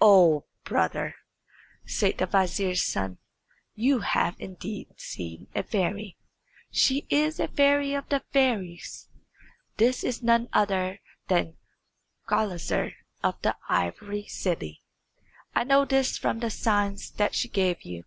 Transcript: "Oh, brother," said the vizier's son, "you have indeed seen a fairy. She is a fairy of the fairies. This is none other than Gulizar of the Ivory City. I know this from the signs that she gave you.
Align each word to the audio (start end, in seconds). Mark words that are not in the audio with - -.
"Oh, 0.00 0.46
brother," 0.64 1.14
said 1.86 2.18
the 2.18 2.26
vizier's 2.26 2.82
son, 2.82 3.18
"you 3.76 4.00
have 4.00 4.34
indeed 4.40 4.88
seen 4.98 5.46
a 5.54 5.62
fairy. 5.62 6.16
She 6.72 7.06
is 7.08 7.38
a 7.38 7.46
fairy 7.46 7.94
of 7.94 8.08
the 8.08 8.24
fairies. 8.32 9.08
This 9.76 10.02
is 10.02 10.24
none 10.24 10.48
other 10.52 10.98
than 11.28 11.56
Gulizar 12.26 12.94
of 13.22 13.40
the 13.42 13.56
Ivory 13.68 14.26
City. 14.26 14.82
I 15.54 15.62
know 15.62 15.84
this 15.84 16.18
from 16.18 16.40
the 16.40 16.50
signs 16.50 17.12
that 17.12 17.36
she 17.36 17.46
gave 17.48 17.82
you. 17.82 18.06